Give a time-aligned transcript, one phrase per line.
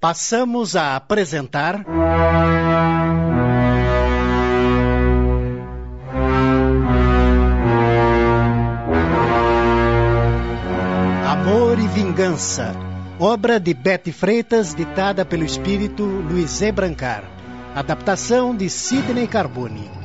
[0.00, 1.84] Passamos a apresentar.
[11.28, 12.74] Amor e Vingança,
[13.18, 16.72] obra de Betty Freitas, ditada pelo espírito Luiz E.
[16.72, 17.22] Brancar.
[17.74, 19.99] Adaptação de Sidney Carbone.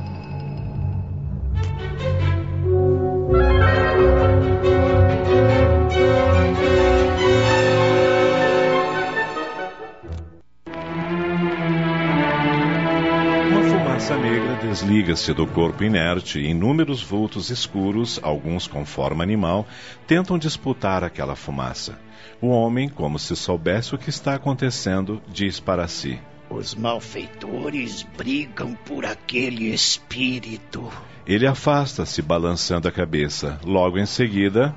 [14.60, 19.66] Desliga-se do corpo inerte e inúmeros vultos escuros, alguns com forma animal,
[20.06, 21.98] tentam disputar aquela fumaça.
[22.40, 28.74] O homem, como se soubesse o que está acontecendo, diz para si: Os malfeitores brigam
[28.84, 30.92] por aquele espírito.
[31.26, 33.58] Ele afasta-se, balançando a cabeça.
[33.64, 34.74] Logo em seguida.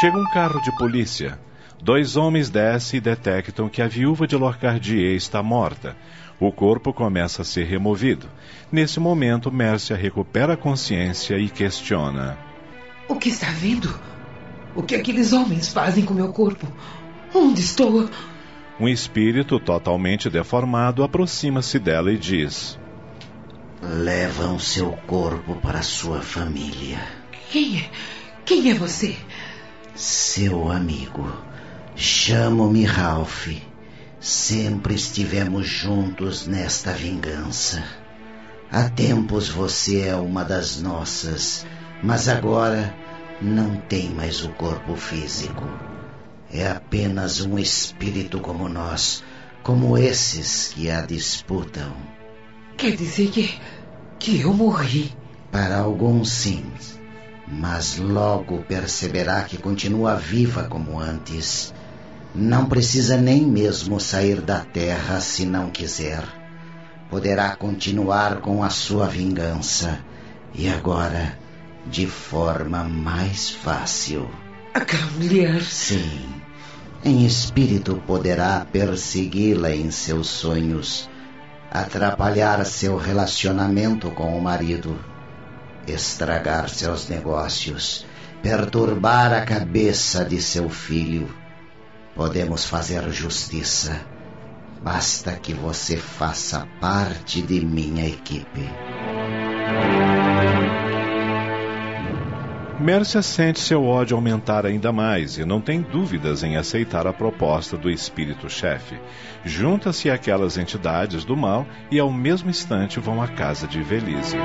[0.00, 1.38] Chega um carro de polícia.
[1.82, 5.96] Dois homens descem e detectam que a viúva de Lorcardier está morta.
[6.38, 8.28] O corpo começa a ser removido.
[8.70, 12.38] Nesse momento, Mércia recupera a consciência e questiona:
[13.08, 13.92] O que está vendo?
[14.76, 16.68] O que aqueles homens fazem com meu corpo?
[17.34, 18.08] Onde estou?
[18.78, 22.78] Um espírito totalmente deformado aproxima-se dela e diz:
[23.82, 27.00] Levam seu corpo para sua família.
[27.50, 27.90] Quem é?
[28.44, 29.16] Quem é você?
[29.96, 31.51] Seu amigo.
[32.04, 33.46] Chamo-me Ralph.
[34.18, 37.84] Sempre estivemos juntos nesta vingança.
[38.72, 41.64] Há tempos você é uma das nossas,
[42.02, 42.92] mas agora
[43.40, 45.62] não tem mais o corpo físico.
[46.52, 49.22] É apenas um espírito como nós,
[49.62, 51.92] como esses que a disputam.
[52.76, 53.54] Quer dizer que.
[54.18, 55.14] que eu morri?
[55.52, 56.64] Para alguns, sim.
[57.46, 61.72] Mas logo perceberá que continua viva como antes
[62.34, 66.24] não precisa nem mesmo sair da terra se não quiser.
[67.10, 70.00] Poderá continuar com a sua vingança.
[70.54, 71.38] E agora,
[71.86, 74.30] de forma mais fácil.
[74.72, 75.62] Aquela mulher.
[75.62, 76.26] Sim.
[77.04, 81.10] Em espírito poderá persegui-la em seus sonhos,
[81.70, 84.96] atrapalhar seu relacionamento com o marido,
[85.86, 88.06] estragar seus negócios,
[88.42, 91.28] perturbar a cabeça de seu filho
[92.14, 94.04] Podemos fazer justiça.
[94.82, 98.68] Basta que você faça parte de minha equipe.
[102.78, 107.76] Mércia sente seu ódio aumentar ainda mais e não tem dúvidas em aceitar a proposta
[107.76, 108.98] do espírito-chefe.
[109.44, 114.36] Junta-se àquelas entidades do mal e ao mesmo instante vão à casa de Velise.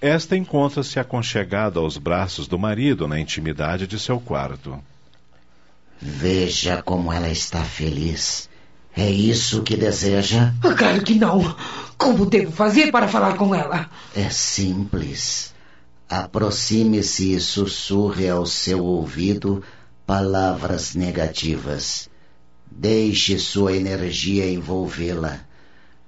[0.00, 4.78] Esta encontra-se aconchegada aos braços do marido na intimidade de seu quarto.
[6.06, 8.50] Veja como ela está feliz.
[8.94, 10.52] É isso que deseja?
[10.60, 11.56] Claro que não.
[11.96, 13.88] Como devo fazer para falar com ela?
[14.14, 15.54] É simples.
[16.06, 19.64] Aproxime-se e sussurre ao seu ouvido
[20.06, 22.10] palavras negativas.
[22.70, 25.40] Deixe sua energia envolvê-la.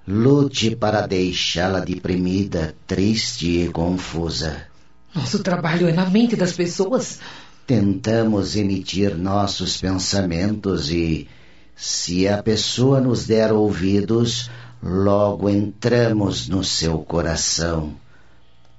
[0.06, 4.66] Lute para deixá-la deprimida, triste e confusa.
[5.14, 7.18] Nosso trabalho é na mente das pessoas.
[7.66, 11.26] Tentamos emitir nossos pensamentos e,
[11.74, 14.48] se a pessoa nos der ouvidos,
[14.80, 17.94] logo entramos no seu coração.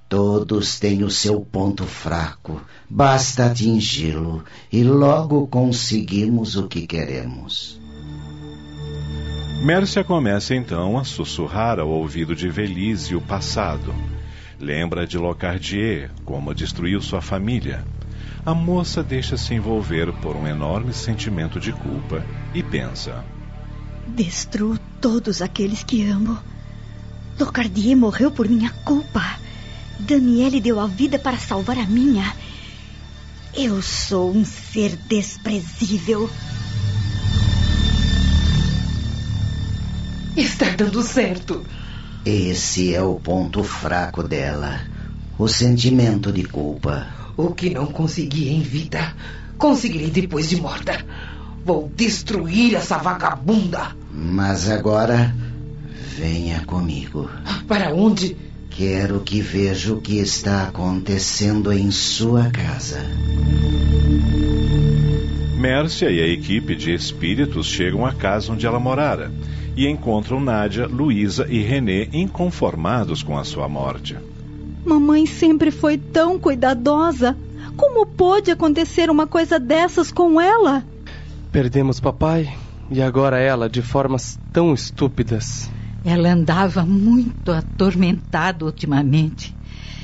[0.07, 7.77] Todos têm o seu ponto fraco, basta atingi-lo e logo conseguimos o que queremos.
[9.65, 13.93] Mércia começa então a sussurrar ao ouvido de Velise o passado.
[14.57, 17.83] Lembra de Locardier, como destruiu sua família
[18.47, 23.25] a moça deixa-se envolver por um enorme sentimento de culpa e pensa:
[24.07, 26.39] Destruo todos aqueles que amo.
[27.37, 29.21] Locardier morreu por minha culpa.
[29.99, 32.33] Daniele deu a vida para salvar a minha.
[33.53, 36.29] Eu sou um ser desprezível.
[40.37, 41.65] Está dando certo.
[42.23, 44.79] Esse é o ponto fraco dela:
[45.37, 47.26] o sentimento de culpa.
[47.37, 49.15] O que não consegui em vida,
[49.57, 51.05] conseguirei depois de morta.
[51.63, 53.95] Vou destruir essa vagabunda.
[54.11, 55.35] Mas agora,
[56.17, 57.29] venha comigo.
[57.67, 58.35] Para onde?
[58.71, 62.99] Quero que veja o que está acontecendo em sua casa.
[65.57, 69.31] Mércia e a equipe de espíritos chegam à casa onde ela morara
[69.75, 74.15] e encontram Nádia, Luísa e René inconformados com a sua morte.
[74.87, 77.35] Mamãe sempre foi tão cuidadosa.
[77.75, 80.81] Como pôde acontecer uma coisa dessas com ela?
[81.51, 82.55] Perdemos papai
[82.89, 85.69] e agora ela de formas tão estúpidas.
[86.05, 89.53] Ela andava muito atormentada ultimamente.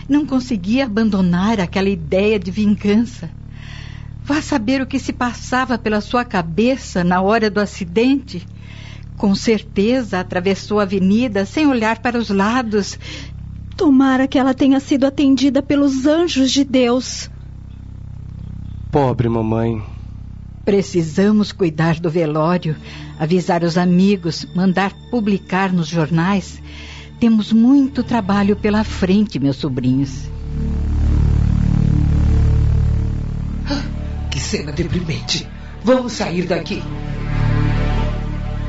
[0.09, 3.29] Não conseguia abandonar aquela ideia de vingança.
[4.21, 8.45] Vá saber o que se passava pela sua cabeça na hora do acidente.
[9.15, 12.99] Com certeza atravessou a avenida sem olhar para os lados.
[13.75, 17.29] Tomara que ela tenha sido atendida pelos anjos de Deus.
[18.91, 19.81] Pobre mamãe.
[20.63, 22.75] Precisamos cuidar do velório,
[23.19, 26.61] avisar os amigos, mandar publicar nos jornais.
[27.19, 30.29] Temos muito trabalho pela frente, meus sobrinhos.
[34.29, 35.47] Que cena deprimente.
[35.83, 36.81] Vamos sair daqui.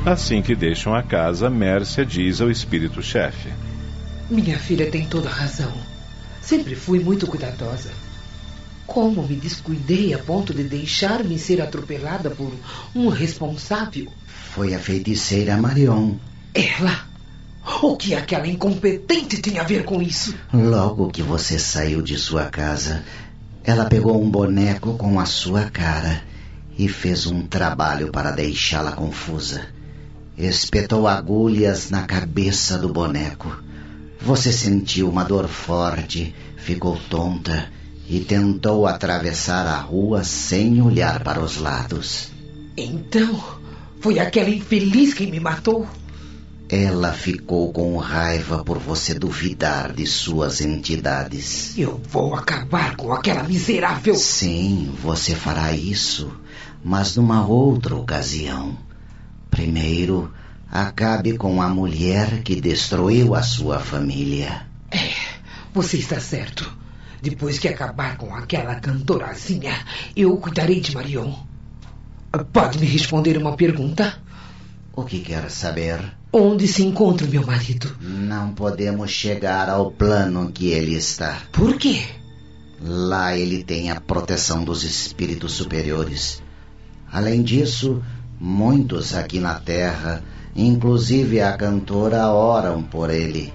[0.05, 3.51] Assim que deixam a casa, Mércia diz ao espírito-chefe:
[4.31, 5.73] Minha filha tem toda razão.
[6.41, 7.91] Sempre fui muito cuidadosa.
[8.87, 12.53] Como me descuidei a ponto de deixar-me ser atropelada por
[12.95, 14.11] um responsável?
[14.27, 16.15] Foi a feiticeira Marion.
[16.55, 17.07] Ela?
[17.83, 20.35] O que aquela incompetente tem a ver com isso?
[20.53, 23.03] Logo que você saiu de sua casa,
[23.63, 26.23] ela pegou um boneco com a sua cara
[26.79, 29.67] e fez um trabalho para deixá-la confusa.
[30.37, 33.64] Espetou agulhas na cabeça do boneco.
[34.25, 37.71] Você sentiu uma dor forte, ficou tonta
[38.09, 42.31] e tentou atravessar a rua sem olhar para os lados.
[42.75, 43.39] Então,
[44.01, 45.87] foi aquela infeliz quem me matou?
[46.71, 51.77] Ela ficou com raiva por você duvidar de suas entidades.
[51.77, 54.15] Eu vou acabar com aquela miserável.
[54.15, 56.33] Sim, você fará isso,
[56.83, 58.75] mas numa outra ocasião.
[59.51, 60.33] Primeiro,
[60.71, 64.67] acabe com a mulher que destruiu a sua família.
[64.91, 65.11] É,
[65.73, 66.71] você está certo.
[67.23, 69.75] Depois que acabar com aquela cantorazinha,
[70.15, 71.33] eu cuidarei de Marion.
[72.53, 74.19] Pode me responder uma pergunta?
[74.95, 76.01] O que quer saber?
[76.33, 77.97] Onde se encontra meu marido?
[78.01, 81.43] Não podemos chegar ao plano que ele está.
[81.51, 82.05] Por quê?
[82.81, 86.43] Lá ele tem a proteção dos espíritos superiores.
[87.11, 88.03] Além disso,
[88.39, 90.23] muitos aqui na Terra,
[90.55, 93.53] inclusive a cantora, oram por ele.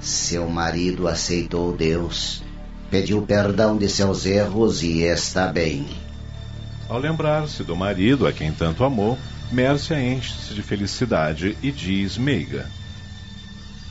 [0.00, 2.42] Seu marido aceitou Deus,
[2.90, 5.86] pediu perdão de seus erros e está bem.
[6.88, 9.18] Ao lembrar-se do marido a quem tanto amou,
[9.52, 12.66] Mércia enche-se de felicidade e diz meiga: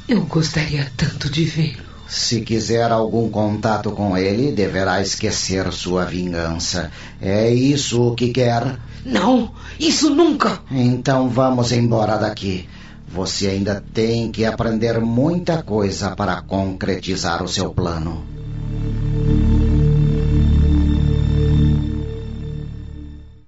[0.08, 1.89] Eu gostaria tanto de vê-lo.
[2.10, 6.92] Se quiser algum contato com ele, deverá esquecer sua vingança.
[7.22, 8.80] É isso o que quer?
[9.06, 10.60] Não, isso nunca!
[10.72, 12.68] Então vamos embora daqui.
[13.08, 18.26] Você ainda tem que aprender muita coisa para concretizar o seu plano.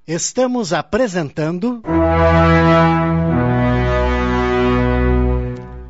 [0.06, 1.82] Estamos apresentando.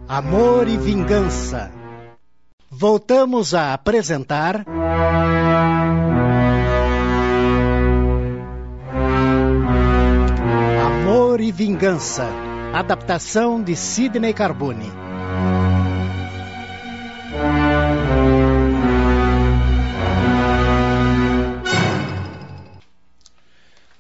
[0.08, 1.81] Amor e Vingança.
[2.82, 4.66] Voltamos a apresentar.
[10.84, 12.28] Amor e Vingança.
[12.74, 15.11] Adaptação de Sidney Carbone.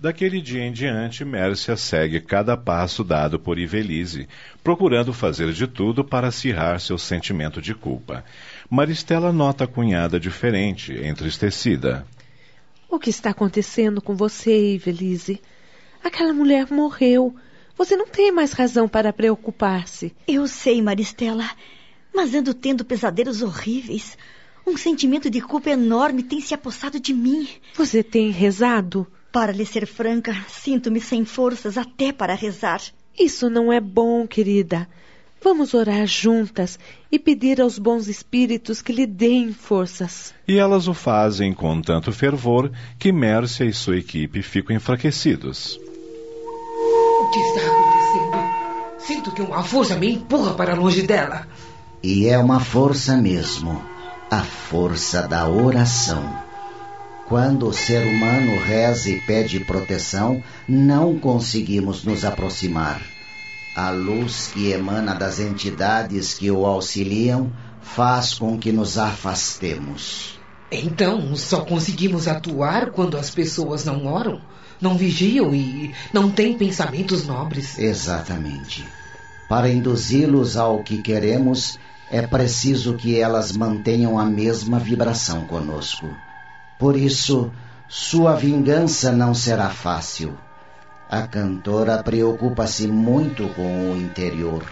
[0.01, 4.27] Daquele dia em diante, Mércia segue cada passo dado por Ivelise,
[4.63, 8.25] procurando fazer de tudo para acirrar seu sentimento de culpa.
[8.67, 12.03] Maristela nota a cunhada diferente, entristecida.
[12.89, 15.39] O que está acontecendo com você, Ivelise?
[16.03, 17.36] Aquela mulher morreu.
[17.77, 20.15] Você não tem mais razão para preocupar-se.
[20.27, 21.48] Eu sei, Maristela,
[22.12, 24.17] mas ando tendo pesadelos horríveis.
[24.65, 27.48] Um sentimento de culpa enorme tem se apossado de mim.
[27.75, 29.05] Você tem rezado?
[29.31, 32.81] Para lhe ser franca, sinto-me sem forças até para rezar.
[33.17, 34.88] Isso não é bom, querida.
[35.43, 36.77] Vamos orar juntas
[37.11, 40.33] e pedir aos bons espíritos que lhe deem forças.
[40.47, 45.79] E elas o fazem com tanto fervor que Mércia e sua equipe ficam enfraquecidos.
[47.21, 48.97] O que está acontecendo?
[49.00, 51.47] Sinto que uma força me empurra para longe dela.
[52.03, 53.81] E é uma força mesmo
[54.29, 56.50] a força da oração.
[57.31, 63.01] Quando o ser humano reza e pede proteção, não conseguimos nos aproximar.
[63.73, 67.50] A luz que emana das entidades que o auxiliam
[67.81, 70.38] faz com que nos afastemos.
[70.69, 74.41] Então, só conseguimos atuar quando as pessoas não oram,
[74.81, 77.79] não vigiam e não têm pensamentos nobres.
[77.79, 78.85] Exatamente.
[79.47, 81.79] Para induzi-los ao que queremos,
[82.11, 86.13] é preciso que elas mantenham a mesma vibração conosco.
[86.81, 87.51] Por isso,
[87.88, 90.35] Sua vingança não será fácil.
[91.07, 94.65] A cantora preocupa-se muito com o interior.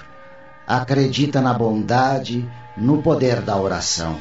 [0.66, 4.20] Acredita na bondade, no poder da oração.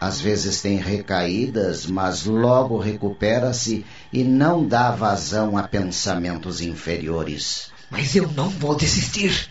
[0.00, 7.70] Às vezes tem recaídas, mas logo recupera-se e não dá vazão a pensamentos inferiores.
[7.88, 9.48] Mas eu não vou desistir.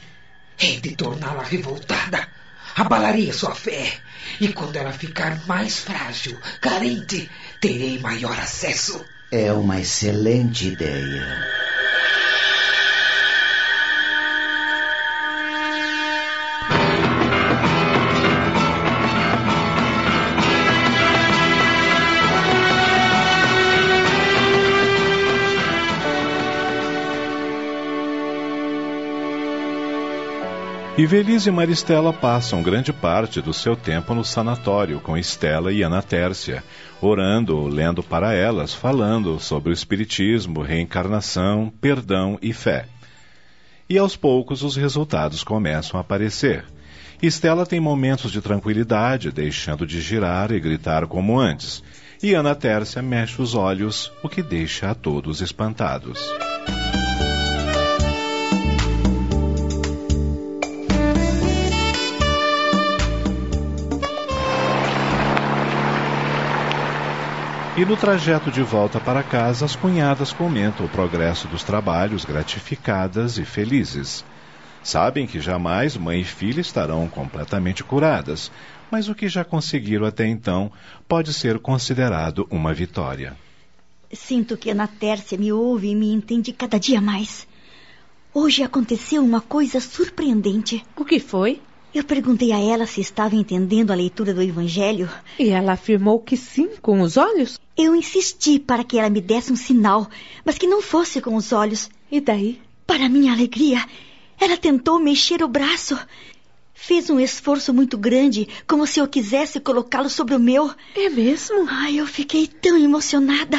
[0.59, 2.27] Hei de torná-la revoltada.
[2.75, 3.93] Abalarei a sua fé.
[4.41, 9.05] E quando ela ficar mais frágil, carente, terei maior acesso.
[9.31, 11.64] É uma excelente ideia.
[30.97, 35.81] E Velise e Maristela passam grande parte do seu tempo no sanatório com Estela e
[35.81, 36.63] Ana Tércia,
[37.01, 42.85] orando, lendo para elas, falando sobre o espiritismo, reencarnação, perdão e fé.
[43.89, 46.63] E aos poucos os resultados começam a aparecer.
[47.21, 51.83] Estela tem momentos de tranquilidade, deixando de girar e gritar como antes.
[52.23, 56.21] E Ana Tércia mexe os olhos, o que deixa a todos espantados.
[67.77, 73.37] E no trajeto de volta para casa, as cunhadas comentam o progresso dos trabalhos, gratificadas
[73.37, 74.23] e felizes.
[74.81, 78.49] Sabem que jamais mãe e filha estarão completamente curadas,
[78.89, 80.71] mas o que já conseguiram até então
[81.05, 83.35] pode ser considerado uma vitória.
[84.13, 87.45] Sinto que Ana Tércia me ouve e me entende cada dia mais.
[88.33, 90.81] Hoje aconteceu uma coisa surpreendente.
[90.95, 91.61] O que foi?
[91.95, 95.09] Eu perguntei a ela se estava entendendo a leitura do Evangelho.
[95.39, 97.57] E ela afirmou que sim, com os olhos?
[97.77, 100.09] Eu insisti para que ela me desse um sinal,
[100.43, 101.89] mas que não fosse com os olhos.
[102.11, 102.59] E daí?
[102.85, 103.81] Para minha alegria,
[104.37, 105.97] ela tentou mexer o braço.
[106.73, 110.69] Fez um esforço muito grande, como se eu quisesse colocá-lo sobre o meu.
[110.97, 111.65] É mesmo?
[111.69, 113.57] Ai, eu fiquei tão emocionada.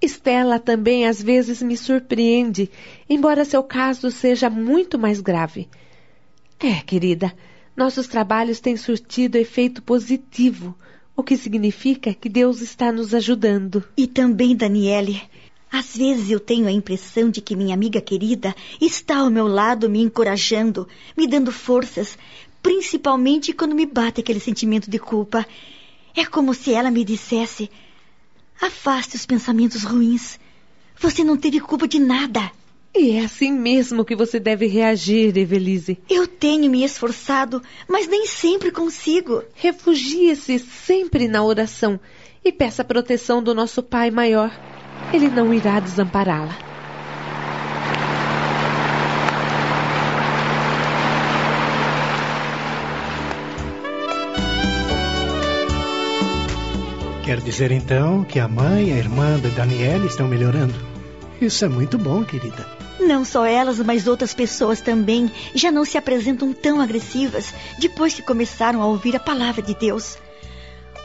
[0.00, 2.70] Estela também às vezes me surpreende,
[3.10, 5.68] embora seu caso seja muito mais grave.
[6.60, 7.34] É, querida,
[7.76, 10.74] nossos trabalhos têm surtido efeito positivo,
[11.14, 13.84] o que significa que Deus está nos ajudando.
[13.96, 15.22] E também, Daniele.
[15.70, 19.90] Às vezes eu tenho a impressão de que minha amiga querida está ao meu lado
[19.90, 22.16] me encorajando, me dando forças,
[22.62, 25.46] principalmente quando me bate aquele sentimento de culpa.
[26.14, 27.70] É como se ela me dissesse:
[28.60, 30.38] afaste os pensamentos ruins.
[30.98, 32.50] Você não teve culpa de nada.
[32.98, 35.98] E é assim mesmo que você deve reagir, Evelise.
[36.08, 39.42] Eu tenho me esforçado, mas nem sempre consigo.
[39.54, 42.00] Refugie-se sempre na oração
[42.42, 44.50] e peça a proteção do nosso Pai maior.
[45.12, 46.56] Ele não irá desampará-la.
[57.22, 60.74] Quer dizer então que a mãe e a irmã da Daniela estão melhorando?
[61.42, 62.75] Isso é muito bom, querida.
[63.06, 68.20] Não só elas, mas outras pessoas também já não se apresentam tão agressivas depois que
[68.20, 70.18] começaram a ouvir a palavra de Deus.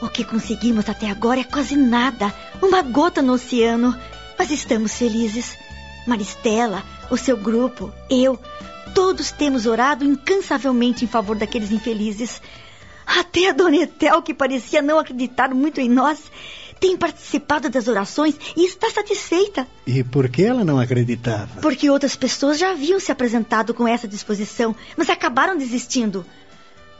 [0.00, 3.96] O que conseguimos até agora é quase nada, uma gota no oceano,
[4.36, 5.56] mas estamos felizes.
[6.04, 8.36] Maristela, o seu grupo, eu,
[8.96, 12.42] todos temos orado incansavelmente em favor daqueles infelizes.
[13.06, 16.20] Até a Dona Etel, que parecia não acreditar muito em nós,
[16.82, 19.68] tem participado das orações e está satisfeita.
[19.86, 21.60] E por que ela não acreditava?
[21.60, 26.26] Porque outras pessoas já haviam se apresentado com essa disposição, mas acabaram desistindo.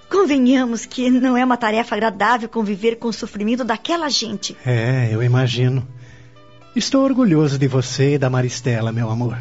[0.09, 4.57] Convenhamos que não é uma tarefa agradável conviver com o sofrimento daquela gente.
[4.65, 5.85] É, eu imagino.
[6.77, 9.37] Estou orgulhoso de você e da Maristela, meu amor.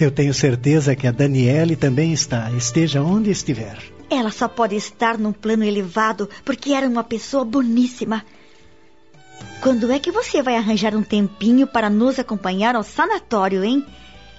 [0.00, 3.78] Eu tenho certeza que a Daniele também está, esteja onde estiver.
[4.10, 8.24] Ela só pode estar num plano elevado porque era uma pessoa boníssima.
[9.60, 13.84] Quando é que você vai arranjar um tempinho para nos acompanhar ao sanatório, hein?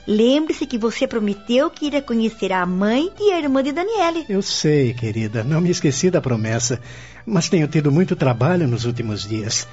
[0.08, 4.26] Lembre-se que você prometeu que iria conhecer a mãe e a irmã de Daniele.
[4.28, 6.82] Eu sei, querida, não me esqueci da promessa,
[7.24, 9.68] mas tenho tido muito trabalho nos últimos dias.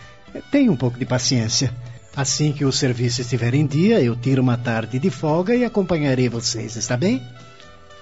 [0.51, 1.73] Tenha um pouco de paciência.
[2.15, 6.29] Assim que o serviço estiver em dia, eu tiro uma tarde de folga e acompanharei
[6.29, 7.23] vocês, está bem?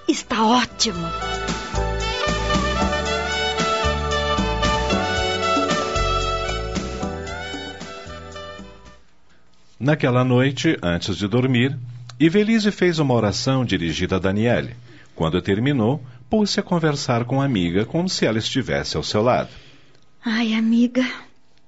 [0.07, 1.07] Está ótimo.
[9.79, 11.77] Naquela noite, antes de dormir,
[12.19, 14.75] Ivelise fez uma oração dirigida a Daniele.
[15.15, 19.49] Quando terminou, pôs-se a conversar com a amiga como se ela estivesse ao seu lado.
[20.25, 21.05] Ai, amiga,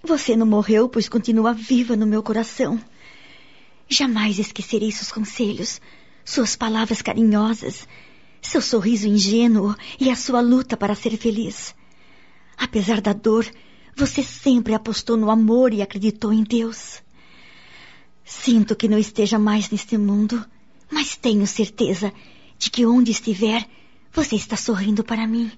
[0.04, 2.80] Você não morreu, pois continua viva no meu coração.
[3.88, 5.82] Jamais esquecerei seus conselhos,
[6.24, 7.88] suas palavras carinhosas,
[8.42, 11.76] seu sorriso ingênuo e a sua luta para ser feliz.
[12.58, 13.46] Apesar da dor,
[13.96, 17.02] você sempre apostou no amor e acreditou em Deus.
[18.30, 20.46] Sinto que não esteja mais neste mundo,
[20.88, 22.14] mas tenho certeza
[22.60, 23.66] de que onde estiver,
[24.14, 25.52] você está sorrindo para mim.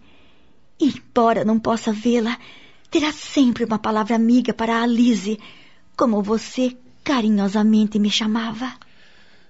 [0.79, 2.37] E, embora não possa vê-la,
[2.89, 5.37] terá sempre uma palavra amiga para a Alice,
[5.97, 6.73] como você
[7.03, 8.71] carinhosamente me chamava.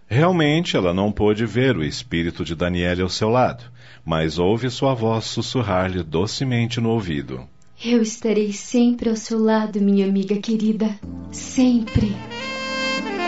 [0.07, 3.63] Realmente ela não pôde ver o espírito de Daniele ao seu lado,
[4.03, 7.47] mas ouve sua voz sussurrar-lhe docemente no ouvido.
[7.85, 10.99] Eu estarei sempre ao seu lado, minha amiga querida.
[11.31, 12.15] Sempre.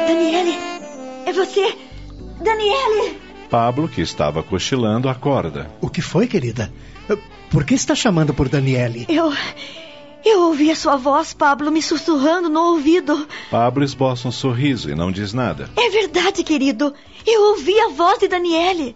[0.07, 0.57] Daniele!
[1.25, 1.77] É você!
[2.41, 3.17] Daniele!
[3.49, 5.71] Pablo, que estava cochilando, acorda.
[5.79, 6.73] O que foi, querida?
[7.49, 9.05] Por que está chamando por Daniele?
[9.07, 9.31] Eu.
[10.25, 13.27] Eu ouvi a sua voz, Pablo, me sussurrando no ouvido.
[13.51, 15.69] Pablo esboça um sorriso e não diz nada.
[15.75, 16.93] É verdade, querido.
[17.27, 18.95] Eu ouvi a voz de Daniele.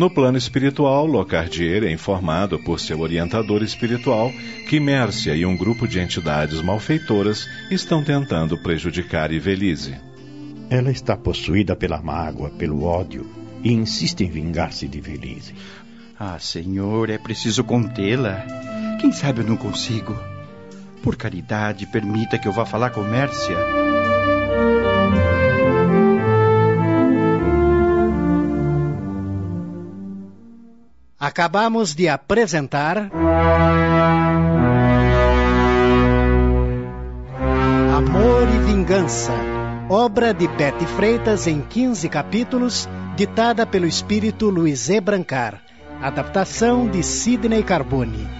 [0.00, 4.32] No plano espiritual, Locardier é informado por seu orientador espiritual
[4.66, 9.94] que Mércia e um grupo de entidades malfeitoras estão tentando prejudicar Ivelise.
[10.70, 13.28] Ela está possuída pela mágoa, pelo ódio
[13.62, 15.54] e insiste em vingar-se de Ivelise.
[16.18, 18.46] Ah, senhor, é preciso contê-la.
[19.02, 20.18] Quem sabe eu não consigo.
[21.02, 23.58] Por caridade, permita que eu vá falar com Mércia.
[31.20, 33.10] Acabamos de apresentar.
[37.94, 39.34] Amor e Vingança,
[39.90, 44.98] obra de Bete Freitas em 15 capítulos, ditada pelo espírito Luiz E.
[44.98, 45.60] Brancar.
[46.00, 48.39] Adaptação de Sidney Carbone.